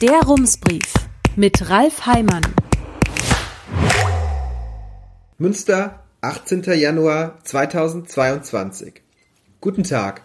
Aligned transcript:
Der 0.00 0.22
Rumsbrief 0.22 0.94
mit 1.36 1.68
Ralf 1.68 2.06
Heimann. 2.06 2.40
Münster, 5.36 6.04
18. 6.22 6.62
Januar 6.62 7.38
2022. 7.44 9.02
Guten 9.60 9.84
Tag. 9.84 10.22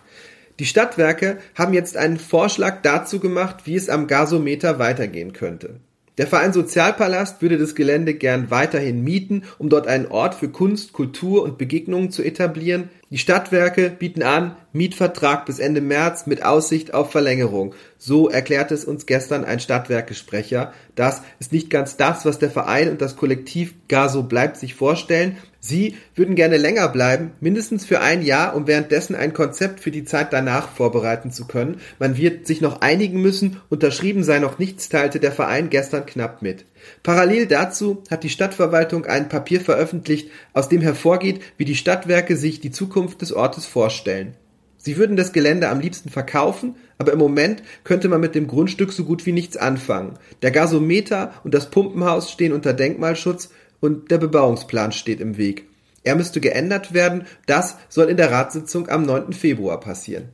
Die 0.59 0.65
Stadtwerke 0.65 1.39
haben 1.55 1.73
jetzt 1.73 1.97
einen 1.97 2.19
Vorschlag 2.19 2.83
dazu 2.83 3.19
gemacht, 3.19 3.65
wie 3.65 3.75
es 3.75 3.89
am 3.89 4.07
Gasometer 4.07 4.79
weitergehen 4.79 5.33
könnte. 5.33 5.81
Der 6.17 6.27
Verein 6.27 6.53
Sozialpalast 6.53 7.41
würde 7.41 7.57
das 7.57 7.75
Gelände 7.75 8.13
gern 8.13 8.49
weiterhin 8.49 9.03
mieten, 9.03 9.43
um 9.57 9.67
dort 9.67 9.87
einen 9.87 10.05
Ort 10.05 10.35
für 10.35 10.47
Kunst, 10.47 10.93
Kultur 10.93 11.43
und 11.43 11.57
Begegnungen 11.57 12.09
zu 12.09 12.23
etablieren. 12.23 12.89
Die 13.09 13.17
Stadtwerke 13.17 13.89
bieten 13.89 14.23
an, 14.23 14.55
Mietvertrag 14.71 15.45
bis 15.45 15.59
Ende 15.59 15.81
März 15.81 16.25
mit 16.25 16.43
Aussicht 16.43 16.93
auf 16.93 17.11
Verlängerung. 17.11 17.75
So 17.97 18.29
erklärte 18.29 18.73
es 18.73 18.85
uns 18.85 19.05
gestern 19.05 19.43
ein 19.43 19.59
Stadtwerkesprecher. 19.59 20.73
Das 20.95 21.21
ist 21.39 21.51
nicht 21.51 21.69
ganz 21.69 21.97
das, 21.97 22.25
was 22.25 22.39
der 22.39 22.49
Verein 22.49 22.89
und 22.89 23.01
das 23.01 23.17
Kollektiv 23.17 23.73
Gaso 23.89 24.23
bleibt 24.23 24.55
sich 24.55 24.73
vorstellen. 24.73 25.37
Sie 25.67 25.95
würden 26.13 26.35
gerne 26.35 26.57
länger 26.57 26.87
bleiben, 26.89 27.31
mindestens 27.39 27.85
für 27.85 27.99
ein 27.99 28.21
Jahr, 28.21 28.55
um 28.55 28.67
währenddessen 28.67 29.15
ein 29.15 29.33
Konzept 29.33 29.79
für 29.79 29.89
die 29.89 30.05
Zeit 30.05 30.31
danach 30.31 30.69
vorbereiten 30.69 31.31
zu 31.31 31.47
können. 31.47 31.81
Man 31.97 32.17
wird 32.17 32.45
sich 32.45 32.61
noch 32.61 32.81
einigen 32.81 33.19
müssen, 33.19 33.59
unterschrieben 33.69 34.23
sei 34.23 34.37
noch 34.37 34.59
nichts, 34.59 34.89
teilte 34.89 35.19
der 35.19 35.31
Verein 35.31 35.71
gestern 35.71 36.05
knapp 36.05 36.43
mit. 36.43 36.65
Parallel 37.01 37.47
dazu 37.47 38.03
hat 38.11 38.23
die 38.23 38.29
Stadtverwaltung 38.29 39.07
ein 39.07 39.27
Papier 39.27 39.59
veröffentlicht, 39.59 40.29
aus 40.53 40.69
dem 40.69 40.81
hervorgeht, 40.81 41.41
wie 41.57 41.65
die 41.65 41.73
Stadtwerke 41.73 42.37
sich 42.37 42.59
die 42.59 42.71
Zukunft 42.71 43.23
des 43.23 43.33
Ortes 43.33 43.65
vorstellen. 43.65 44.35
Sie 44.77 44.97
würden 44.97 45.15
das 45.15 45.33
Gelände 45.33 45.69
am 45.69 45.79
liebsten 45.79 46.09
verkaufen, 46.09 46.75
aber 46.99 47.11
im 47.11 47.17
Moment 47.17 47.63
könnte 47.83 48.07
man 48.07 48.21
mit 48.21 48.35
dem 48.35 48.45
Grundstück 48.45 48.93
so 48.93 49.03
gut 49.03 49.25
wie 49.25 49.31
nichts 49.31 49.57
anfangen. 49.57 50.19
Der 50.43 50.51
Gasometer 50.51 51.33
und 51.43 51.55
das 51.55 51.71
Pumpenhaus 51.71 52.31
stehen 52.31 52.53
unter 52.53 52.71
Denkmalschutz 52.71 53.49
und 53.85 54.11
der 54.11 54.17
Bebauungsplan 54.17 54.91
steht 54.91 55.21
im 55.21 55.37
Weg. 55.37 55.65
Er 56.03 56.15
müsste 56.15 56.41
geändert 56.41 56.93
werden, 56.93 57.25
das 57.45 57.77
soll 57.89 58.09
in 58.09 58.17
der 58.17 58.31
Ratssitzung 58.31 58.89
am 58.89 59.03
9. 59.03 59.33
Februar 59.33 59.79
passieren. 59.79 60.29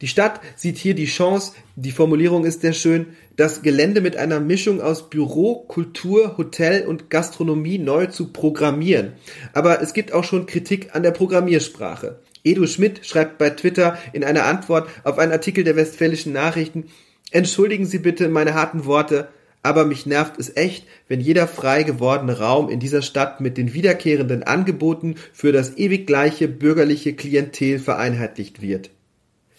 Die 0.00 0.06
Stadt 0.06 0.40
sieht 0.54 0.78
hier 0.78 0.94
die 0.94 1.06
Chance, 1.06 1.54
die 1.74 1.90
Formulierung 1.90 2.44
ist 2.44 2.60
sehr 2.60 2.72
schön, 2.72 3.06
das 3.34 3.62
Gelände 3.62 4.00
mit 4.00 4.16
einer 4.16 4.38
Mischung 4.38 4.80
aus 4.80 5.10
Büro, 5.10 5.64
Kultur, 5.66 6.36
Hotel 6.38 6.86
und 6.86 7.10
Gastronomie 7.10 7.78
neu 7.78 8.06
zu 8.06 8.32
programmieren. 8.32 9.14
Aber 9.54 9.82
es 9.82 9.94
gibt 9.94 10.12
auch 10.12 10.22
schon 10.22 10.46
Kritik 10.46 10.94
an 10.94 11.02
der 11.02 11.10
Programmiersprache. 11.10 12.20
Edu 12.44 12.68
Schmidt 12.68 13.04
schreibt 13.04 13.38
bei 13.38 13.50
Twitter 13.50 13.98
in 14.12 14.22
einer 14.22 14.44
Antwort 14.44 14.88
auf 15.02 15.18
einen 15.18 15.32
Artikel 15.32 15.64
der 15.64 15.74
Westfälischen 15.74 16.32
Nachrichten, 16.32 16.84
Entschuldigen 17.30 17.84
Sie 17.84 17.98
bitte 17.98 18.28
meine 18.28 18.54
harten 18.54 18.86
Worte, 18.86 19.28
aber 19.68 19.84
mich 19.84 20.06
nervt 20.06 20.38
es 20.38 20.56
echt, 20.56 20.86
wenn 21.08 21.20
jeder 21.20 21.46
frei 21.46 21.82
gewordene 21.82 22.38
Raum 22.38 22.70
in 22.70 22.80
dieser 22.80 23.02
Stadt 23.02 23.42
mit 23.42 23.58
den 23.58 23.74
wiederkehrenden 23.74 24.42
Angeboten 24.42 25.16
für 25.34 25.52
das 25.52 25.76
ewig 25.76 26.06
gleiche 26.06 26.48
bürgerliche 26.48 27.12
Klientel 27.12 27.78
vereinheitlicht 27.78 28.62
wird. 28.62 28.88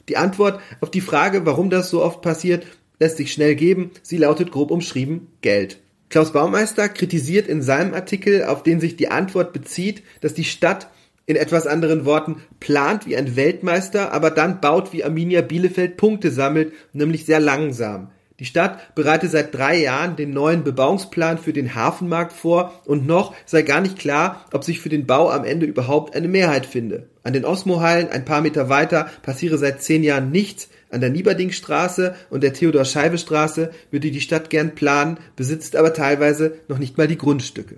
Die 0.10 0.18
Antwort 0.18 0.60
auf 0.82 0.90
die 0.90 1.02
Frage, 1.02 1.46
warum 1.46 1.70
das 1.70 1.92
so 1.92 2.04
oft 2.04 2.24
passiert, 2.24 2.66
lässt 3.00 3.18
sich 3.18 3.32
schnell 3.32 3.54
geben. 3.54 3.92
Sie 4.02 4.18
lautet 4.18 4.52
grob 4.52 4.72
umschrieben 4.72 5.28
Geld. 5.42 5.78
Klaus 6.10 6.34
Baumeister 6.34 6.90
kritisiert 6.90 7.48
in 7.48 7.62
seinem 7.62 7.94
Artikel, 7.94 8.46
auf 8.46 8.64
den 8.64 8.80
sich 8.80 8.96
die 8.96 9.10
Antwort 9.10 9.54
bezieht, 9.54 10.02
dass 10.22 10.34
die 10.34 10.44
Stadt 10.44 10.90
in 11.28 11.36
etwas 11.36 11.68
anderen 11.68 12.06
Worten 12.06 12.38
plant 12.60 13.06
wie 13.06 13.16
ein 13.16 13.36
Weltmeister, 13.36 14.12
aber 14.12 14.32
dann 14.32 14.60
baut 14.60 14.92
wie 14.92 15.04
Arminia 15.04 15.42
Bielefeld 15.42 15.98
Punkte 15.98 16.32
sammelt, 16.32 16.74
nämlich 16.94 17.26
sehr 17.26 17.40
langsam. 17.40 18.10
Die 18.40 18.46
Stadt 18.46 18.96
bereite 18.96 19.28
seit 19.28 19.54
drei 19.54 19.78
Jahren 19.78 20.16
den 20.16 20.32
neuen 20.32 20.64
Bebauungsplan 20.64 21.38
für 21.38 21.52
den 21.52 21.76
Hafenmarkt 21.76 22.32
vor 22.32 22.82
und 22.86 23.06
noch 23.06 23.34
sei 23.46 23.64
gar 23.64 23.82
nicht 23.82 24.00
klar, 24.00 24.46
ob 24.54 24.64
sich 24.64 24.80
für 24.80 24.88
den 24.88 25.06
Bau 25.06 25.30
am 25.30 25.44
Ende 25.44 25.66
überhaupt 25.66 26.16
eine 26.16 26.30
Mehrheit 26.30 26.66
finde. 26.66 27.10
An 27.24 27.34
den 27.34 27.44
Osmo-Hallen 27.44 28.08
ein 28.08 28.24
paar 28.24 28.40
Meter 28.42 28.70
weiter 28.70 29.10
passiere 29.24 29.58
seit 29.58 29.84
zehn 29.84 30.04
Jahren 30.04 30.32
nichts. 30.32 30.70
An 30.90 31.02
der 31.02 31.10
Nieberdingstraße 31.10 32.16
und 32.30 32.42
der 32.42 32.54
Theodor-Scheibe-Straße 32.54 33.72
würde 33.92 34.10
die 34.10 34.22
Stadt 34.22 34.50
gern 34.50 34.74
planen, 34.74 35.18
besitzt 35.36 35.76
aber 35.76 35.94
teilweise 35.94 36.54
noch 36.70 36.80
nicht 36.80 36.98
mal 36.98 37.08
die 37.08 37.18
Grundstücke. 37.18 37.76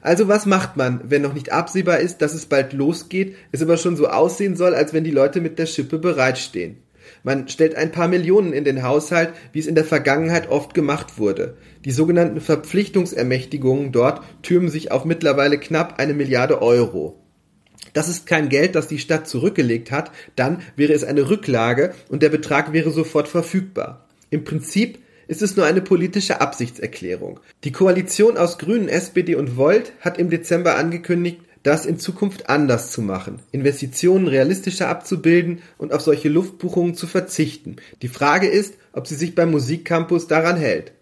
Also 0.00 0.28
was 0.28 0.46
macht 0.46 0.76
man, 0.76 1.00
wenn 1.10 1.22
noch 1.22 1.34
nicht 1.34 1.50
absehbar 1.50 1.98
ist, 1.98 2.18
dass 2.18 2.32
es 2.32 2.46
bald 2.46 2.72
losgeht, 2.72 3.34
es 3.50 3.60
aber 3.60 3.76
schon 3.76 3.96
so 3.96 4.06
aussehen 4.06 4.54
soll, 4.54 4.74
als 4.76 4.92
wenn 4.92 5.02
die 5.02 5.10
Leute 5.10 5.40
mit 5.40 5.58
der 5.58 5.66
Schippe 5.66 5.98
bereitstehen? 5.98 6.76
Man 7.28 7.46
stellt 7.46 7.74
ein 7.74 7.92
paar 7.92 8.08
Millionen 8.08 8.54
in 8.54 8.64
den 8.64 8.82
Haushalt, 8.82 9.34
wie 9.52 9.58
es 9.58 9.66
in 9.66 9.74
der 9.74 9.84
Vergangenheit 9.84 10.48
oft 10.48 10.72
gemacht 10.72 11.18
wurde. 11.18 11.58
Die 11.84 11.90
sogenannten 11.90 12.40
Verpflichtungsermächtigungen 12.40 13.92
dort 13.92 14.22
türmen 14.40 14.70
sich 14.70 14.92
auf 14.92 15.04
mittlerweile 15.04 15.58
knapp 15.58 15.98
eine 15.98 16.14
Milliarde 16.14 16.62
Euro. 16.62 17.22
Das 17.92 18.08
ist 18.08 18.26
kein 18.26 18.48
Geld, 18.48 18.74
das 18.74 18.88
die 18.88 18.98
Stadt 18.98 19.28
zurückgelegt 19.28 19.90
hat, 19.90 20.10
dann 20.36 20.62
wäre 20.74 20.94
es 20.94 21.04
eine 21.04 21.28
Rücklage 21.28 21.92
und 22.08 22.22
der 22.22 22.30
Betrag 22.30 22.72
wäre 22.72 22.90
sofort 22.92 23.28
verfügbar. 23.28 24.08
Im 24.30 24.44
Prinzip 24.44 24.98
ist 25.26 25.42
es 25.42 25.54
nur 25.54 25.66
eine 25.66 25.82
politische 25.82 26.40
Absichtserklärung. 26.40 27.40
Die 27.64 27.72
Koalition 27.72 28.38
aus 28.38 28.56
Grünen, 28.56 28.88
SPD 28.88 29.34
und 29.34 29.58
Volt 29.58 29.92
hat 30.00 30.16
im 30.16 30.30
Dezember 30.30 30.76
angekündigt, 30.76 31.42
das 31.62 31.86
in 31.86 31.98
Zukunft 31.98 32.48
anders 32.48 32.92
zu 32.92 33.02
machen, 33.02 33.40
Investitionen 33.52 34.28
realistischer 34.28 34.88
abzubilden 34.88 35.60
und 35.76 35.92
auf 35.92 36.02
solche 36.02 36.28
Luftbuchungen 36.28 36.94
zu 36.94 37.06
verzichten. 37.06 37.76
Die 38.02 38.08
Frage 38.08 38.46
ist, 38.46 38.74
ob 38.92 39.06
sie 39.06 39.14
sich 39.14 39.34
beim 39.34 39.50
Musikcampus 39.50 40.26
daran 40.26 40.56
hält. 40.56 40.92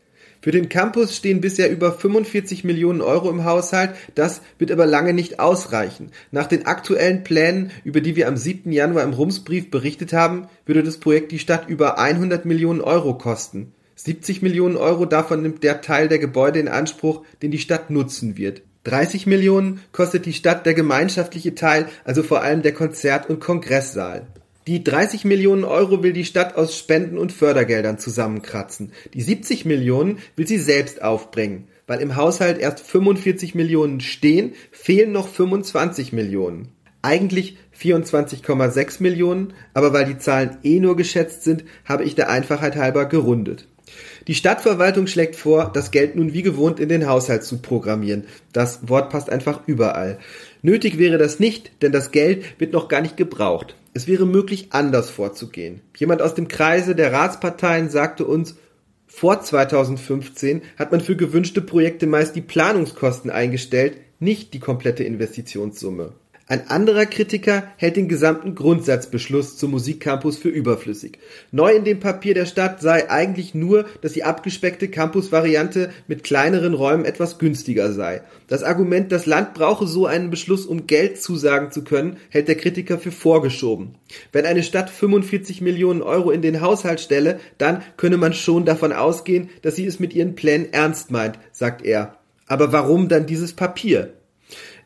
Für 0.47 0.53
den 0.53 0.69
Campus 0.69 1.17
stehen 1.17 1.41
bisher 1.41 1.71
über 1.73 1.93
45 1.93 2.63
Millionen 2.63 3.01
Euro 3.01 3.31
im 3.31 3.45
Haushalt, 3.45 3.97
das 4.15 4.43
wird 4.59 4.71
aber 4.71 4.87
lange 4.87 5.13
nicht 5.13 5.41
ausreichen. 5.41 6.13
Nach 6.31 6.47
den 6.47 6.67
aktuellen 6.67 7.25
Plänen, 7.25 7.73
über 7.83 8.01
die 8.01 8.15
wir 8.15 8.29
am 8.29 8.37
7. 8.37 8.71
Januar 8.71 9.03
im 9.03 9.13
Rumsbrief 9.13 9.71
berichtet 9.73 10.13
haben, 10.13 10.47
würde 10.65 10.85
das 10.85 10.99
Projekt 10.99 11.33
die 11.33 11.41
Stadt 11.41 11.69
über 11.69 11.99
100 11.99 12.45
Millionen 12.45 12.81
Euro 12.81 13.19
kosten. 13.19 13.73
70 13.97 14.43
Millionen 14.43 14.77
Euro 14.77 15.07
davon 15.07 15.43
nimmt 15.43 15.65
der 15.65 15.81
Teil 15.81 16.09
der 16.09 16.19
Gebäude 16.19 16.61
in 16.61 16.69
Anspruch, 16.69 17.25
den 17.43 17.51
die 17.51 17.59
Stadt 17.59 17.91
nutzen 17.91 18.37
wird. 18.37 18.63
30 18.87 19.27
Millionen 19.27 19.81
kostet 19.91 20.27
die 20.27 20.33
Stadt 20.33 20.65
der 20.65 20.75
gemeinschaftliche 20.75 21.57
Teil, 21.57 21.89
also 22.05 22.23
vor 22.23 22.43
allem 22.43 22.63
der 22.63 22.73
Konzert- 22.73 23.29
und 23.29 23.41
Kongresssaal. 23.41 24.29
Die 24.69 24.85
30 24.85 25.25
Millionen 25.25 25.65
Euro 25.65 26.05
will 26.05 26.13
die 26.13 26.25
Stadt 26.25 26.57
aus 26.57 26.79
Spenden 26.79 27.19
und 27.19 27.33
Fördergeldern 27.33 27.99
zusammenkratzen. 27.99 28.93
Die 29.13 29.23
70 29.23 29.65
Millionen 29.65 30.19
will 30.37 30.47
sie 30.47 30.59
selbst 30.59 31.03
aufbringen. 31.03 31.67
Weil 31.89 32.01
im 32.01 32.15
Haushalt 32.15 32.59
erst 32.59 32.81
45 32.81 33.57
Millionen 33.57 34.01
stehen, 34.01 34.55
fehlen 34.71 35.11
noch 35.11 35.29
25 35.29 36.13
Millionen. 36.13 36.69
Eigentlich 37.03 37.59
24,6 37.81 39.03
Millionen, 39.03 39.53
aber 39.75 39.93
weil 39.93 40.05
die 40.05 40.19
Zahlen 40.19 40.59
eh 40.63 40.79
nur 40.79 40.97
geschätzt 40.97 41.43
sind, 41.43 41.65
habe 41.85 42.05
ich 42.05 42.15
der 42.15 42.31
Einfachheit 42.31 42.77
halber 42.77 43.07
gerundet. 43.07 43.67
Die 44.27 44.35
Stadtverwaltung 44.35 45.07
schlägt 45.07 45.37
vor, 45.37 45.71
das 45.73 45.93
Geld 45.93 46.17
nun 46.17 46.33
wie 46.33 46.43
gewohnt 46.43 46.81
in 46.81 46.89
den 46.89 47.07
Haushalt 47.07 47.45
zu 47.45 47.59
programmieren. 47.59 48.25
Das 48.53 48.89
Wort 48.89 49.11
passt 49.11 49.31
einfach 49.31 49.61
überall. 49.67 50.19
Nötig 50.63 50.99
wäre 50.99 51.17
das 51.17 51.39
nicht, 51.39 51.71
denn 51.83 51.93
das 51.93 52.11
Geld 52.11 52.45
wird 52.59 52.73
noch 52.73 52.89
gar 52.89 53.03
nicht 53.03 53.17
gebraucht. 53.17 53.77
Es 53.95 54.09
wäre 54.09 54.27
möglich, 54.27 54.69
anders 54.71 55.11
vorzugehen. 55.11 55.81
Jemand 55.97 56.23
aus 56.23 56.35
dem 56.35 56.49
Kreise 56.49 56.97
der 56.97 57.13
Ratsparteien 57.13 57.89
sagte 57.89 58.25
uns, 58.25 58.57
vor 59.07 59.41
2015 59.41 60.63
hat 60.77 60.91
man 60.91 61.01
für 61.01 61.15
gewünschte 61.15 61.63
Projekte 61.63 62.09
meist 62.09 62.35
die 62.35 62.43
Planungskosten 62.43 63.31
eingestellt, 63.31 63.97
nicht 64.19 64.55
die 64.55 64.61
komplette 64.61 65.05
Investitionssumme. 65.05 66.15
Ein 66.49 66.71
anderer 66.71 67.07
Kritiker 67.07 67.65
hält 67.77 67.97
den 67.97 68.07
gesamten 68.07 68.55
Grundsatzbeschluss 68.55 69.57
zum 69.57 69.73
Musikcampus 69.73 70.39
für 70.39 70.49
überflüssig. 70.49 71.19
Neu 71.51 71.73
in 71.73 71.83
dem 71.83 71.99
Papier 71.99 72.35
der 72.35 72.47
Stadt 72.47 72.81
sei 72.81 73.11
eigentlich 73.11 73.53
nur, 73.53 73.85
dass 74.01 74.13
die 74.13 74.23
abgespeckte 74.23 74.87
Campus-Variante 74.87 75.91
mit 76.07 76.23
kleineren 76.23 76.75
Räumen 76.75 77.05
etwas 77.05 77.41
günstiger 77.41 77.93
sei. 77.93 78.23
Das 78.47 78.63
Argument, 78.63 79.11
das 79.11 79.27
Land 79.27 79.55
brauche 79.55 79.89
so 79.89 80.07
einen 80.07 80.31
Beschluss, 80.31 80.67
um 80.67 80.87
Geld 80.87 81.21
zusagen 81.21 81.73
zu 81.73 81.83
können, 81.83 82.17
hält 82.29 82.47
der 82.47 82.55
Kritiker 82.55 83.01
für 83.01 83.11
vorgeschoben. 83.11 83.97
Wenn 84.31 84.47
eine 84.47 84.63
Stadt 84.63 84.89
45 84.89 85.63
Millionen 85.63 86.01
Euro 86.01 86.31
in 86.31 86.43
den 86.43 86.61
Haushalt 86.61 87.01
stelle, 87.01 87.41
dann 87.59 87.83
könne 87.97 88.19
man 88.19 88.35
schon 88.35 88.65
davon 88.65 88.93
ausgehen, 88.93 89.51
dass 89.63 89.75
sie 89.75 89.87
es 89.87 89.99
mit 89.99 90.15
ihren 90.15 90.37
Plänen 90.37 90.73
ernst 90.73 91.11
meint, 91.11 91.41
sagt 91.51 91.85
er. 91.85 92.19
Aber 92.47 92.73
warum 92.73 93.09
dann 93.09 93.27
dieses 93.27 93.53
Papier? 93.53 94.13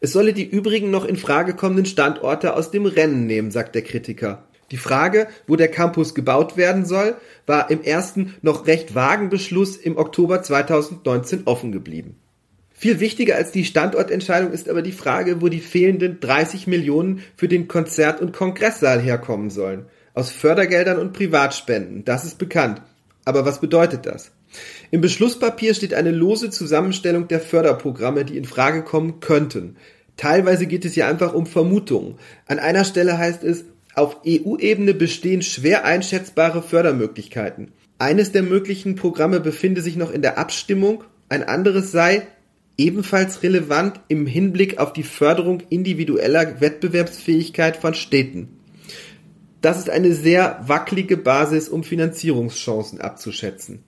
Es 0.01 0.13
solle 0.13 0.33
die 0.33 0.49
übrigen 0.49 0.91
noch 0.91 1.05
in 1.05 1.17
Frage 1.17 1.55
kommenden 1.55 1.87
Standorte 1.87 2.55
aus 2.55 2.71
dem 2.71 2.87
Rennen 2.87 3.27
nehmen, 3.27 3.51
sagt 3.51 3.75
der 3.75 3.83
Kritiker. 3.83 4.45
Die 4.71 4.77
Frage, 4.77 5.27
wo 5.47 5.57
der 5.57 5.69
Campus 5.69 6.15
gebaut 6.15 6.57
werden 6.57 6.87
soll, 6.87 7.17
war 7.47 7.71
im 7.71 7.83
ersten 7.83 8.35
noch 8.41 8.67
recht 8.67 8.95
vagen 8.95 9.29
Beschluss 9.29 9.77
im 9.77 9.99
Oktober 9.99 10.43
2019 10.43 11.43
offen 11.45 11.73
geblieben. 11.73 12.17
Viel 12.73 12.99
wichtiger 12.99 13.37
als 13.37 13.53
die 13.53 13.67
Standortentscheidung 13.67 14.53
ist 14.53 14.69
aber 14.69 14.81
die 14.81 14.93
Frage, 14.93 15.43
wo 15.43 15.49
die 15.49 15.61
fehlenden 15.61 16.19
30 16.21 16.67
Millionen 16.67 17.23
für 17.37 17.49
den 17.49 17.69
Konzert- 17.69 18.23
und 18.23 18.33
Kongresssaal 18.33 19.01
herkommen 19.01 19.51
sollen. 19.51 19.85
Aus 20.15 20.31
Fördergeldern 20.31 20.99
und 20.99 21.13
Privatspenden, 21.13 22.07
das 22.07 22.25
ist 22.25 22.39
bekannt. 22.39 22.81
Aber 23.31 23.45
was 23.45 23.61
bedeutet 23.61 24.07
das? 24.07 24.33
Im 24.91 25.01
Beschlusspapier 25.01 25.75
steht 25.75 25.95
eine 25.95 26.11
lose 26.11 26.51
Zusammenstellung 26.51 27.29
der 27.29 27.39
Förderprogramme, 27.39 28.25
die 28.25 28.37
in 28.37 28.45
Frage 28.45 28.83
kommen 28.83 29.21
könnten. 29.21 29.77
Teilweise 30.17 30.67
geht 30.67 30.85
es 30.85 30.95
hier 30.95 31.07
einfach 31.07 31.33
um 31.33 31.47
Vermutungen. 31.47 32.17
An 32.49 32.59
einer 32.59 32.85
Stelle 32.85 33.19
heißt 33.19 33.45
es, 33.45 33.67
auf 33.95 34.17
EU-Ebene 34.27 34.95
bestehen 34.95 35.43
schwer 35.43 35.85
einschätzbare 35.85 36.61
Fördermöglichkeiten. 36.61 37.71
Eines 38.01 38.33
der 38.33 38.43
möglichen 38.43 38.97
Programme 38.97 39.39
befinde 39.39 39.81
sich 39.81 39.95
noch 39.95 40.11
in 40.11 40.23
der 40.23 40.37
Abstimmung, 40.37 41.05
ein 41.29 41.45
anderes 41.45 41.93
sei 41.93 42.27
ebenfalls 42.77 43.45
relevant 43.45 44.01
im 44.09 44.27
Hinblick 44.27 44.79
auf 44.79 44.93
die 44.93 45.05
Förderung 45.05 45.63
individueller 45.69 46.61
Wettbewerbsfähigkeit 46.61 47.77
von 47.77 47.95
Städten. 47.95 48.60
Das 49.61 49.79
ist 49.79 49.91
eine 49.91 50.15
sehr 50.15 50.61
wackelige 50.67 51.17
Basis, 51.17 51.69
um 51.69 51.85
Finanzierungschancen 51.85 53.01
abzuschätzen. 53.01 53.85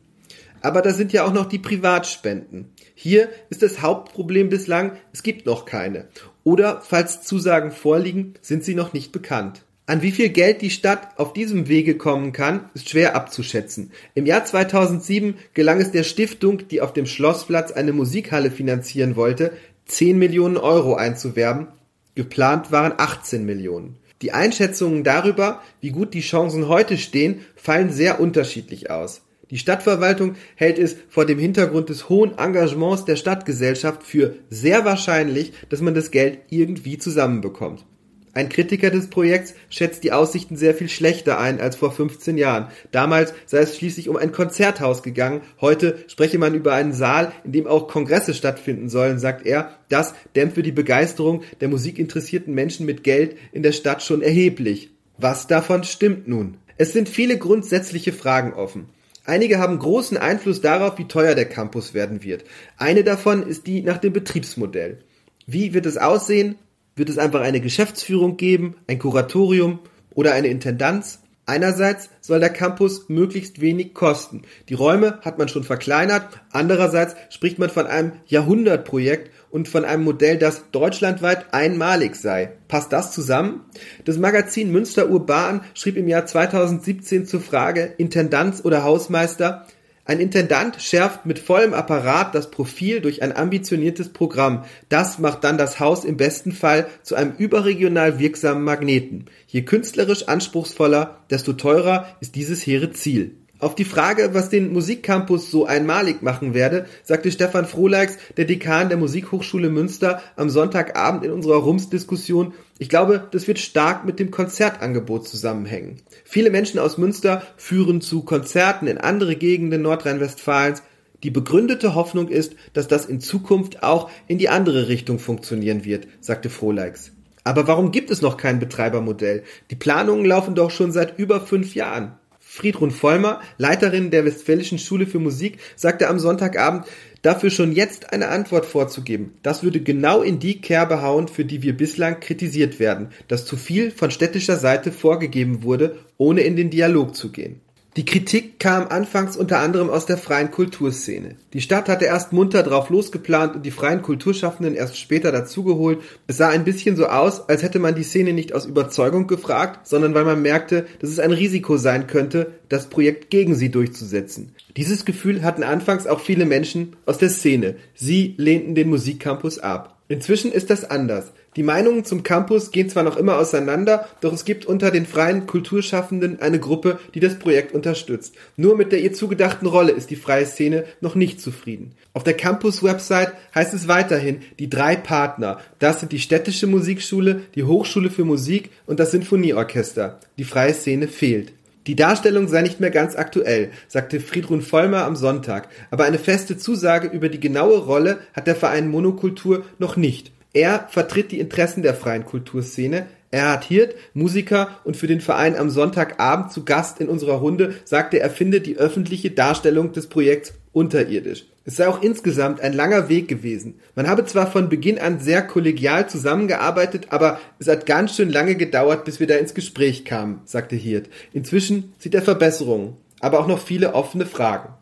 Aber 0.61 0.83
da 0.83 0.93
sind 0.93 1.13
ja 1.13 1.25
auch 1.25 1.33
noch 1.33 1.47
die 1.47 1.59
Privatspenden. 1.59 2.71
Hier 2.95 3.29
ist 3.51 3.63
das 3.63 3.83
Hauptproblem 3.83 4.49
bislang, 4.49 4.93
es 5.13 5.23
gibt 5.23 5.47
noch 5.47 5.65
keine. 5.65 6.07
Oder 6.45 6.83
falls 6.83 7.23
Zusagen 7.23 7.73
vorliegen, 7.73 8.35
sind 8.43 8.65
sie 8.65 8.75
noch 8.75 8.93
nicht 8.93 9.13
bekannt. 9.13 9.65
An 9.87 10.03
wie 10.03 10.13
viel 10.13 10.29
Geld 10.29 10.63
die 10.63 10.71
Stadt 10.71 11.19
auf 11.19 11.33
diesem 11.33 11.69
Wege 11.69 11.97
kommen 11.97 12.33
kann, 12.33 12.71
ist 12.75 12.89
schwer 12.89 13.17
abzuschätzen. 13.17 13.91
Im 14.15 14.27
Jahr 14.27 14.45
2007 14.45 15.35
gelang 15.55 15.81
es 15.81 15.91
der 15.91 16.05
Stiftung, 16.05 16.69
die 16.69 16.81
auf 16.81 16.93
dem 16.93 17.07
Schlossplatz 17.07 17.73
eine 17.73 17.93
Musikhalle 17.93 18.53
finanzieren 18.53 19.17
wollte, 19.17 19.53
10 19.87 20.17
Millionen 20.19 20.57
Euro 20.57 20.95
einzuwerben. 20.95 21.69
Geplant 22.15 22.71
waren 22.71 22.93
18 22.97 23.45
Millionen. 23.45 23.97
Die 24.23 24.33
Einschätzungen 24.33 25.03
darüber, 25.05 25.61
wie 25.81 25.91
gut 25.91 26.15
die 26.15 26.21
Chancen 26.21 26.69
heute 26.69 26.97
stehen, 26.97 27.41
fallen 27.57 27.91
sehr 27.91 28.21
unterschiedlich 28.21 28.91
aus. 28.91 29.23
Die 29.51 29.59
Stadtverwaltung 29.59 30.37
hält 30.55 30.79
es 30.79 30.97
vor 31.11 31.27
dem 31.27 31.39
Hintergrund 31.39 31.91
des 31.91 32.09
hohen 32.09 32.39
Engagements 32.39 33.05
der 33.05 33.17
Stadtgesellschaft 33.17 34.03
für 34.03 34.37
sehr 34.49 34.85
wahrscheinlich, 34.85 35.53
dass 35.69 35.83
man 35.83 35.95
das 35.95 36.11
Geld 36.11 36.39
irgendwie 36.49 36.97
zusammenbekommt. 36.97 37.85
Ein 38.35 38.49
Kritiker 38.49 38.91
des 38.91 39.09
Projekts 39.09 39.55
schätzt 39.69 40.05
die 40.05 40.13
Aussichten 40.13 40.57
sehr 40.57 40.75
viel 40.75 40.89
schlechter 40.89 41.39
ein 41.39 41.61
als 41.61 41.77
vor 41.77 41.93
15 41.93 42.39
Jahren. 42.39 42.69
Damals 42.91 43.35
sei 43.45 43.59
es 43.59 43.77
schließlich 43.77 44.09
um 44.09 44.17
ein 44.17 44.33
Konzerthaus 44.33 45.03
gegangen. 45.03 45.43
Heute 45.61 46.03
spreche 46.09 46.39
man 46.39 46.55
über 46.55 46.73
einen 46.73 46.95
Saal, 46.95 47.33
in 47.45 47.53
dem 47.53 47.67
auch 47.67 47.89
Kongresse 47.89 48.33
stattfinden 48.33 48.89
sollen, 48.89 49.19
sagt 49.19 49.45
er. 49.45 49.77
Das 49.91 50.15
dämpfe 50.35 50.63
die 50.63 50.73
Begeisterung 50.73 51.43
der 51.61 51.69
musikinteressierten 51.69 52.55
Menschen 52.55 52.87
mit 52.87 53.05
Geld 53.05 53.37
in 53.53 53.63
der 53.63 53.73
Stadt 53.73 54.03
schon 54.03 54.23
erheblich. 54.23 54.91
Was 55.19 55.47
davon 55.47 55.85
stimmt 55.85 56.27
nun? 56.27 56.57
Es 56.79 56.95
sind 56.95 57.11
viele 57.11 57.37
grundsätzliche 57.37 58.15
Fragen 58.15 58.55
offen. 58.55 58.87
Einige 59.25 59.59
haben 59.59 59.79
großen 59.79 60.17
Einfluss 60.17 60.63
darauf, 60.63 60.99
wie 60.99 61.07
teuer 61.07 61.35
der 61.35 61.45
Campus 61.45 61.93
werden 61.93 62.23
wird. 62.23 62.45
Eine 62.79 63.05
davon 63.05 63.47
ist 63.47 63.67
die 63.67 63.83
nach 63.83 63.99
dem 63.99 64.15
Betriebsmodell. 64.15 64.99
Wie 65.47 65.75
wird 65.75 65.87
es 65.87 65.99
aussehen? 65.99 66.57
Wird 66.95 67.09
es 67.09 67.19
einfach 67.19 67.41
eine 67.41 67.61
Geschäftsführung 67.61 68.37
geben, 68.37 68.77
ein 68.87 68.99
Kuratorium 68.99 69.79
oder 70.15 70.35
eine 70.35 70.49
Intendanz? 70.49 71.21
Einerseits 71.45 72.09
soll 72.21 72.39
der 72.39 72.51
Campus 72.51 73.09
möglichst 73.09 73.61
wenig 73.61 73.95
kosten. 73.95 74.43
Die 74.69 74.75
Räume 74.75 75.19
hat 75.23 75.39
man 75.39 75.49
schon 75.49 75.65
verkleinert. 75.65 76.41
Andererseits 76.51 77.17
spricht 77.31 77.59
man 77.59 77.69
von 77.69 77.87
einem 77.87 78.13
Jahrhundertprojekt 78.27 79.31
und 79.51 79.69
von 79.69 79.85
einem 79.85 80.05
Modell, 80.05 80.39
das 80.39 80.71
deutschlandweit 80.71 81.53
einmalig 81.53 82.15
sei. 82.15 82.53
Passt 82.69 82.93
das 82.93 83.13
zusammen? 83.13 83.65
Das 84.05 84.19
Magazin 84.19 84.71
Münster 84.71 85.11
Urban 85.11 85.63
schrieb 85.75 85.97
im 85.97 86.09
Jahr 86.09 86.27
2017 86.27 87.27
zur 87.27 87.41
Frage 87.41 87.93
Intendanz 87.99 88.65
oder 88.65 88.85
Hausmeister, 88.85 89.67
ein 90.05 90.19
Intendant 90.19 90.83
schärft 90.83 91.27
mit 91.27 91.39
vollem 91.39 91.75
Apparat 91.75 92.35
das 92.35 92.51
Profil 92.51 93.01
durch 93.01 93.23
ein 93.23 93.35
ambitioniertes 93.37 94.09
Programm. 94.09 94.65
Das 94.89 95.21
macht 95.21 95.45
dann 95.45 95.59
das 95.59 95.79
Haus 95.79 96.05
im 96.05 96.17
besten 96.17 96.51
Fall 96.51 96.89
zu 97.05 97.15
einem 97.15 97.35
überregional 97.39 98.19
wirksamen 98.19 98.65
Magneten. 98.65 99.27
Je 99.47 99.63
künstlerisch 99.63 100.27
anspruchsvoller, 100.27 101.21
desto 101.31 101.53
teurer 101.53 102.17
ist 102.21 102.35
dieses 102.35 102.67
hehre 102.67 102.91
Ziel. 102.93 103.42
Auf 103.63 103.77
die 103.77 103.85
Frage, 103.85 104.35
was 104.35 104.49
den 104.49 104.73
Musikcampus 104.73 105.49
so 105.49 105.67
einmalig 105.67 106.21
machen 106.21 106.53
werde, 106.53 106.87
sagte 107.05 107.31
Stefan 107.31 107.65
Frohleix, 107.65 108.19
der 108.37 108.45
Dekan 108.45 108.89
der 108.89 108.99
Musikhochschule 108.99 109.71
Münster, 109.71 110.21
am 110.35 110.51
Sonntagabend 110.51 111.25
in 111.25 111.31
unserer 111.31 111.59
Rums-Diskussion, 111.59 112.55
ich 112.81 112.89
glaube, 112.89 113.29
das 113.31 113.47
wird 113.47 113.61
stark 113.61 114.05
mit 114.05 114.19
dem 114.19 114.33
Konzertangebot 114.33 115.29
zusammenhängen. 115.29 115.99
Viele 116.25 116.51
Menschen 116.51 116.81
aus 116.81 116.99
Münster 116.99 117.45
führen 117.57 118.01
zu 118.01 118.25
Konzerten 118.25 118.89
in 118.89 118.99
andere 118.99 119.37
Gegenden 119.37 119.83
Nordrhein-Westfalens. 119.83 120.83
Die 121.23 121.31
begründete 121.31 121.95
Hoffnung 121.95 122.27
ist, 122.27 122.57
dass 122.73 122.89
das 122.89 123.07
in 123.07 123.21
Zukunft 123.21 123.85
auch 123.85 124.11
in 124.27 124.39
die 124.39 124.49
andere 124.49 124.89
Richtung 124.89 125.21
funktionieren 125.21 125.85
wird, 125.85 126.09
sagte 126.19 126.51
Frohleix. 126.51 127.13
Aber 127.45 127.69
warum 127.69 127.93
gibt 127.93 128.11
es 128.11 128.23
noch 128.23 128.39
kein 128.39 128.59
Betreibermodell? 128.59 129.45
Die 129.71 129.77
Planungen 129.77 130.25
laufen 130.25 130.57
doch 130.57 130.73
schon 130.73 130.91
seit 130.91 131.17
über 131.17 131.41
fünf 131.41 131.77
Jahren. 131.77 132.19
Friedrun 132.55 132.91
Vollmer, 132.91 133.41
Leiterin 133.57 134.11
der 134.11 134.27
Westfälischen 134.27 134.79
Schule 134.79 135.07
für 135.07 135.19
Musik, 135.19 135.57
sagte 135.75 136.09
am 136.09 136.19
Sonntagabend, 136.19 136.85
dafür 137.23 137.49
schon 137.49 137.73
jetzt 137.73 138.13
eine 138.13 138.29
Antwort 138.29 138.67
vorzugeben, 138.67 139.33
das 139.43 139.63
würde 139.63 139.81
genau 139.81 140.21
in 140.21 140.39
die 140.39 140.61
Kerbe 140.61 141.01
hauen, 141.01 141.29
für 141.29 141.47
die 141.47 141.63
wir 141.63 141.75
bislang 141.75 142.21
kritisiert 142.21 142.79
werden, 142.79 143.09
dass 143.27 143.47
zu 143.47 143.57
viel 143.57 143.91
von 143.91 144.11
städtischer 144.11 144.59
Seite 144.59 144.93
vorgegeben 144.93 145.63
wurde, 145.63 145.97
ohne 146.19 146.43
in 146.43 146.55
den 146.55 146.69
Dialog 146.69 147.17
zu 147.17 147.33
gehen. 147.33 147.63
Die 147.97 148.07
Kritik 148.07 148.59
kam 148.59 148.89
anfangs 148.89 149.37
unter 149.37 149.59
anderem 149.59 149.91
aus 149.91 150.07
der 150.07 150.17
freien 150.17 150.51
Kulturszene. 150.51 151.37
Die 151.53 151.61
Stadt 151.61 151.91
hatte 151.91 152.07
erst 152.07 152.33
munter 152.33 152.63
drauf 152.63 152.89
losgeplant 152.89 153.55
und 153.55 153.67
die 153.67 153.71
freien 153.71 154.01
Kulturschaffenden 154.01 154.75
erst 154.75 154.97
später 154.97 155.31
dazugeholt. 155.31 156.01
Es 156.27 156.39
sah 156.39 156.49
ein 156.49 156.65
bisschen 156.65 156.97
so 156.97 157.09
aus, 157.09 157.51
als 157.51 157.63
hätte 157.63 157.81
man 157.81 157.95
die 157.95 158.03
Szene 158.03 158.33
nicht 158.33 158.55
aus 158.55 158.65
Überzeugung 158.65 159.27
gefragt, 159.27 159.87
sondern 159.87 160.15
weil 160.15 160.25
man 160.25 160.41
merkte, 160.41 160.87
dass 161.01 161.11
es 161.11 161.19
ein 161.19 161.33
Risiko 161.33 161.77
sein 161.77 162.07
könnte, 162.07 162.53
das 162.71 162.87
Projekt 162.87 163.29
gegen 163.29 163.55
sie 163.55 163.71
durchzusetzen. 163.71 164.55
Dieses 164.79 165.05
Gefühl 165.05 165.43
hatten 165.43 165.63
anfangs 165.63 166.07
auch 166.07 166.21
viele 166.21 166.47
Menschen 166.47 166.97
aus 167.05 167.19
der 167.19 167.29
Szene. 167.29 167.77
Sie 167.95 168.35
lehnten 168.39 168.75
den 168.75 168.89
Musikcampus 168.89 169.59
ab. 169.59 169.99
Inzwischen 170.13 170.53
ist 170.53 170.69
das 170.69 170.85
anders. 170.85 171.33
Die 171.57 171.63
Meinungen 171.63 172.05
zum 172.05 172.23
Campus 172.23 172.71
gehen 172.71 172.91
zwar 172.91 173.03
noch 173.03 173.17
immer 173.17 173.39
auseinander, 173.39 174.07
doch 174.21 174.35
es 174.35 174.45
gibt 174.45 174.67
unter 174.67 174.91
den 174.91 175.07
freien 175.07 175.47
Kulturschaffenden 175.47 176.39
eine 176.43 176.61
Gruppe, 176.61 176.99
die 177.15 177.21
das 177.21 177.39
Projekt 177.39 177.73
unterstützt. 177.73 178.35
Nur 178.59 178.77
mit 178.77 178.93
der 178.93 179.01
ihr 179.01 179.15
zugedachten 179.15 179.67
Rolle 179.67 179.93
ist 179.93 180.11
die 180.11 180.17
freie 180.17 180.45
Szene 180.45 180.85
noch 181.01 181.15
nicht 181.15 181.41
zufrieden. 181.41 181.93
Auf 182.13 182.25
der 182.25 182.35
Campus-Website 182.35 183.33
heißt 183.55 183.73
es 183.73 183.89
weiterhin, 183.89 184.43
die 184.59 184.69
drei 184.69 184.97
Partner, 184.97 185.61
das 185.79 186.01
sind 186.01 186.13
die 186.13 186.21
städtische 186.21 186.67
Musikschule, 186.67 187.41
die 187.55 187.65
Hochschule 187.65 188.11
für 188.11 188.27
Musik 188.27 188.69
und 188.85 189.01
das 189.01 189.13
Sinfonieorchester. 189.13 190.21
Die 190.37 190.45
freie 190.45 190.75
Szene 190.75 191.09
fehlt. 191.09 191.55
Die 191.89 191.97
Darstellung 191.97 192.47
sei 192.47 192.63
nicht 192.63 192.79
mehr 192.79 192.91
ganz 192.91 193.17
aktuell, 193.17 193.71
sagte 193.89 194.21
Friedrun 194.21 194.63
Vollmer 194.63 195.05
am 195.05 195.17
Sonntag, 195.17 195.69
aber 195.91 196.05
eine 196.05 196.19
feste 196.19 196.57
Zusage 196.57 197.09
über 197.09 197.29
die 197.29 197.41
genaue 197.41 197.79
Rolle 197.79 198.19
hat 198.35 198.47
der 198.47 198.55
Verein 198.55 198.89
Monokultur 198.89 199.65
noch 199.79 199.97
nicht. 199.97 200.31
Er 200.53 200.87
vertritt 200.91 201.33
die 201.33 201.41
Interessen 201.41 201.83
der 201.83 201.95
freien 201.95 202.25
Kulturszene. 202.25 203.07
Erhard 203.33 203.65
Hirt, 203.65 203.95
Musiker 204.13 204.79
und 204.85 204.97
für 204.97 205.07
den 205.07 205.23
Verein 205.23 205.57
am 205.57 205.71
Sonntagabend 205.71 206.53
zu 206.53 206.65
Gast 206.65 207.01
in 207.01 207.09
unserer 207.09 207.37
Runde, 207.37 207.75
sagte, 207.85 208.21
er 208.21 208.29
finde 208.29 208.61
die 208.61 208.77
öffentliche 208.77 209.31
Darstellung 209.31 209.93
des 209.93 210.07
Projekts 210.07 210.53
unterirdisch. 210.73 211.47
Es 211.65 211.77
sei 211.77 211.87
auch 211.87 212.03
insgesamt 212.03 212.61
ein 212.61 212.73
langer 212.73 213.09
Weg 213.09 213.29
gewesen. 213.29 213.75
Man 213.95 214.09
habe 214.09 214.25
zwar 214.25 214.51
von 214.51 214.69
Beginn 214.69 214.99
an 214.99 215.21
sehr 215.21 215.43
kollegial 215.43 216.09
zusammengearbeitet, 216.09 217.07
aber 217.11 217.39
es 217.61 217.69
hat 217.69 217.87
ganz 217.87 218.17
schön 218.17 218.31
lange 218.31 218.57
gedauert, 218.57 219.05
bis 219.05 219.21
wir 219.21 219.29
da 219.29 219.37
ins 219.37 219.55
Gespräch 219.55 220.05
kamen, 220.05 220.41
sagte 220.45 220.75
Hirt. 220.75 221.09
Inzwischen 221.33 221.93
sieht 221.99 222.15
er 222.15 222.23
Verbesserungen, 222.23 222.97
aber 223.21 223.39
auch 223.39 223.47
noch 223.47 223.61
viele 223.61 223.95
offene 223.95 224.27
Fragen. 224.27 224.75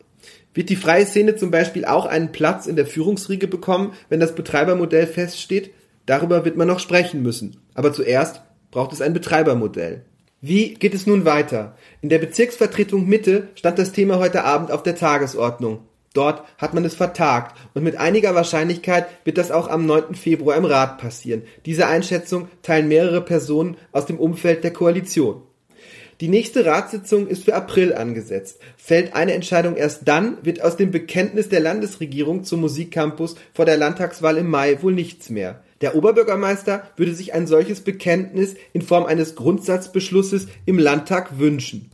Wird 0.53 0.69
die 0.69 0.75
freie 0.75 1.05
Szene 1.05 1.35
zum 1.35 1.51
Beispiel 1.51 1.85
auch 1.85 2.05
einen 2.05 2.31
Platz 2.31 2.65
in 2.65 2.75
der 2.75 2.87
Führungsriege 2.87 3.47
bekommen, 3.47 3.93
wenn 4.09 4.19
das 4.19 4.35
Betreibermodell 4.35 5.07
feststeht? 5.07 5.71
Darüber 6.07 6.43
wird 6.45 6.57
man 6.57 6.67
noch 6.67 6.79
sprechen 6.79 7.21
müssen. 7.21 7.57
Aber 7.73 7.93
zuerst 7.93 8.41
braucht 8.71 8.91
es 8.91 9.01
ein 9.01 9.13
Betreibermodell. 9.13 10.01
Wie 10.41 10.73
geht 10.73 10.95
es 10.95 11.05
nun 11.05 11.23
weiter? 11.23 11.77
In 12.01 12.09
der 12.09 12.17
Bezirksvertretung 12.17 13.07
Mitte 13.07 13.49
stand 13.53 13.77
das 13.77 13.91
Thema 13.91 14.17
heute 14.17 14.43
Abend 14.43 14.71
auf 14.71 14.81
der 14.81 14.95
Tagesordnung. 14.95 15.83
Dort 16.13 16.43
hat 16.57 16.73
man 16.73 16.83
es 16.83 16.95
vertagt 16.95 17.57
und 17.73 17.83
mit 17.83 17.95
einiger 17.95 18.35
Wahrscheinlichkeit 18.35 19.07
wird 19.23 19.37
das 19.37 19.49
auch 19.49 19.69
am 19.69 19.85
9. 19.85 20.15
Februar 20.15 20.57
im 20.57 20.65
Rat 20.65 20.97
passieren. 20.97 21.43
Diese 21.65 21.87
Einschätzung 21.87 22.49
teilen 22.63 22.89
mehrere 22.89 23.21
Personen 23.21 23.77
aus 23.93 24.07
dem 24.07 24.19
Umfeld 24.19 24.63
der 24.65 24.73
Koalition. 24.73 25.41
Die 26.19 26.27
nächste 26.27 26.65
Ratssitzung 26.65 27.27
ist 27.27 27.45
für 27.45 27.55
April 27.55 27.93
angesetzt. 27.93 28.59
Fällt 28.77 29.15
eine 29.15 29.33
Entscheidung 29.33 29.75
erst 29.75 30.07
dann, 30.07 30.37
wird 30.43 30.61
aus 30.61 30.75
dem 30.75 30.91
Bekenntnis 30.91 31.49
der 31.49 31.61
Landesregierung 31.61 32.43
zum 32.43 32.61
Musikcampus 32.61 33.35
vor 33.53 33.65
der 33.65 33.77
Landtagswahl 33.77 34.37
im 34.37 34.47
Mai 34.47 34.83
wohl 34.83 34.93
nichts 34.93 35.31
mehr. 35.31 35.63
Der 35.81 35.95
Oberbürgermeister 35.95 36.83
würde 36.95 37.15
sich 37.15 37.33
ein 37.33 37.47
solches 37.47 37.81
Bekenntnis 37.81 38.53
in 38.73 38.83
Form 38.83 39.05
eines 39.05 39.35
Grundsatzbeschlusses 39.35 40.47
im 40.65 40.77
Landtag 40.77 41.39
wünschen. 41.39 41.89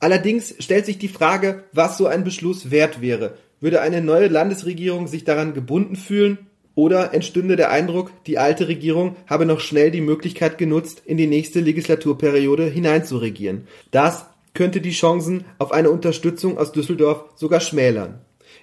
Allerdings 0.00 0.54
stellt 0.58 0.86
sich 0.86 0.98
die 0.98 1.08
Frage, 1.08 1.64
was 1.72 1.98
so 1.98 2.06
ein 2.06 2.24
Beschluss 2.24 2.70
wert 2.70 3.02
wäre. 3.02 3.34
Würde 3.60 3.82
eine 3.82 4.00
neue 4.00 4.28
Landesregierung 4.28 5.06
sich 5.06 5.24
daran 5.24 5.52
gebunden 5.52 5.94
fühlen? 5.94 6.38
Oder 6.74 7.12
entstünde 7.12 7.56
der 7.56 7.70
Eindruck, 7.70 8.10
die 8.24 8.38
alte 8.38 8.68
Regierung 8.68 9.16
habe 9.26 9.44
noch 9.44 9.60
schnell 9.60 9.90
die 9.90 10.00
Möglichkeit 10.00 10.56
genutzt, 10.56 11.02
in 11.04 11.18
die 11.18 11.26
nächste 11.26 11.60
Legislaturperiode 11.60 12.64
hineinzuregieren. 12.64 13.66
Das 13.90 14.24
könnte 14.54 14.80
die 14.80 14.92
Chancen 14.92 15.44
auf 15.58 15.72
eine 15.72 15.90
Unterstützung 15.90 16.56
aus 16.56 16.72
Düsseldorf 16.72 17.24
sogar 17.36 17.60
schmälern. 17.60 18.20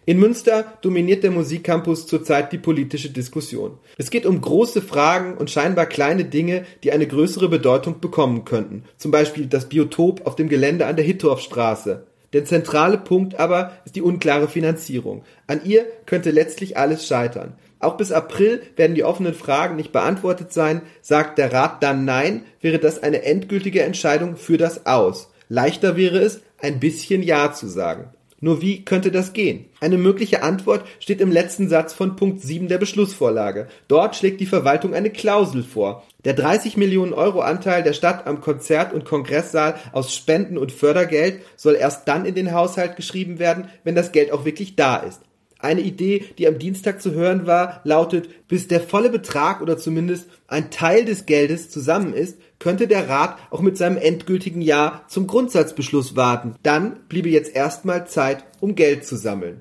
In 0.09 0.19
Münster 0.19 0.63
dominiert 0.81 1.25
der 1.25 1.31
Musikcampus 1.31 2.07
zurzeit 2.07 2.53
die 2.53 2.57
politische 2.57 3.09
Diskussion. 3.09 3.77
Es 3.97 4.09
geht 4.09 4.25
um 4.25 4.39
große 4.39 4.81
Fragen 4.81 5.35
und 5.35 5.51
scheinbar 5.51 5.85
kleine 5.85 6.23
Dinge, 6.23 6.63
die 6.81 6.93
eine 6.93 7.07
größere 7.07 7.49
Bedeutung 7.49 7.99
bekommen 7.99 8.45
könnten. 8.45 8.85
Zum 8.95 9.11
Beispiel 9.11 9.47
das 9.47 9.67
Biotop 9.67 10.25
auf 10.25 10.37
dem 10.37 10.47
Gelände 10.47 10.85
an 10.85 10.95
der 10.95 11.03
Hittorfstraße. 11.03 12.07
Der 12.31 12.45
zentrale 12.45 12.97
Punkt 12.97 13.37
aber 13.37 13.73
ist 13.83 13.97
die 13.97 14.01
unklare 14.01 14.47
Finanzierung. 14.47 15.23
An 15.45 15.59
ihr 15.65 15.85
könnte 16.05 16.31
letztlich 16.31 16.77
alles 16.77 17.05
scheitern. 17.05 17.55
Auch 17.79 17.97
bis 17.97 18.13
April 18.13 18.61
werden 18.77 18.95
die 18.95 19.03
offenen 19.03 19.33
Fragen 19.33 19.75
nicht 19.75 19.91
beantwortet 19.91 20.53
sein. 20.53 20.83
Sagt 21.01 21.37
der 21.37 21.51
Rat 21.51 21.83
dann 21.83 22.05
Nein, 22.05 22.43
wäre 22.61 22.79
das 22.79 23.03
eine 23.03 23.23
endgültige 23.23 23.83
Entscheidung 23.83 24.37
für 24.37 24.57
das 24.57 24.85
Aus. 24.85 25.33
Leichter 25.49 25.97
wäre 25.97 26.19
es, 26.19 26.39
ein 26.61 26.79
bisschen 26.79 27.23
Ja 27.23 27.51
zu 27.51 27.67
sagen. 27.67 28.13
Nur 28.39 28.61
wie 28.61 28.85
könnte 28.85 29.11
das 29.11 29.33
gehen? 29.33 29.65
Eine 29.79 29.97
mögliche 29.97 30.43
Antwort 30.43 30.85
steht 30.99 31.21
im 31.21 31.31
letzten 31.31 31.69
Satz 31.69 31.93
von 31.93 32.15
Punkt 32.15 32.41
7 32.41 32.67
der 32.67 32.77
Beschlussvorlage. 32.77 33.67
Dort 33.87 34.15
schlägt 34.15 34.39
die 34.39 34.45
Verwaltung 34.45 34.93
eine 34.93 35.09
Klausel 35.09 35.63
vor. 35.63 36.03
Der 36.23 36.33
30 36.33 36.77
Millionen 36.77 37.13
Euro 37.13 37.39
Anteil 37.39 37.81
der 37.81 37.93
Stadt 37.93 38.27
am 38.27 38.39
Konzert- 38.39 38.93
und 38.93 39.05
Kongresssaal 39.05 39.75
aus 39.91 40.13
Spenden 40.13 40.59
und 40.59 40.71
Fördergeld 40.71 41.41
soll 41.55 41.75
erst 41.75 42.07
dann 42.07 42.25
in 42.25 42.35
den 42.35 42.53
Haushalt 42.53 42.95
geschrieben 42.95 43.39
werden, 43.39 43.69
wenn 43.83 43.95
das 43.95 44.11
Geld 44.11 44.31
auch 44.31 44.45
wirklich 44.45 44.75
da 44.75 44.97
ist. 44.97 45.21
Eine 45.67 45.81
Idee, 45.81 46.23
die 46.37 46.47
am 46.47 46.59
Dienstag 46.59 47.01
zu 47.01 47.11
hören 47.11 47.45
war, 47.45 47.81
lautet, 47.83 48.47
bis 48.47 48.69
der 48.69 48.79
volle 48.79 49.09
Betrag 49.09 49.61
oder 49.61 49.77
zumindest 49.77 50.29
ein 50.47 50.71
Teil 50.71 51.03
des 51.03 51.25
Geldes 51.25 51.69
zusammen 51.69 52.13
ist, 52.13 52.37
könnte 52.57 52.87
der 52.87 53.09
Rat 53.09 53.37
auch 53.49 53.59
mit 53.59 53.75
seinem 53.75 53.97
endgültigen 53.97 54.61
Ja 54.61 55.01
zum 55.09 55.27
Grundsatzbeschluss 55.27 56.15
warten. 56.15 56.55
Dann 56.63 57.01
bliebe 57.09 57.27
jetzt 57.27 57.53
erstmal 57.53 58.07
Zeit, 58.07 58.45
um 58.61 58.75
Geld 58.75 59.05
zu 59.05 59.17
sammeln. 59.17 59.59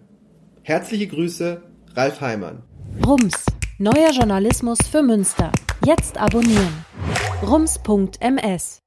Herzliche 0.62 1.08
Grüße, 1.08 1.60
Ralf 1.96 2.20
Heimann. 2.20 2.62
Rums, 3.04 3.44
neuer 3.78 4.12
Journalismus 4.12 4.78
für 4.88 5.02
Münster. 5.02 5.50
Jetzt 5.84 6.18
abonnieren. 6.18 6.84
rums.ms 7.42 8.85